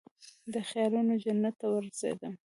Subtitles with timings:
[0.53, 2.33] د خیالونوجنت ته ورسیدم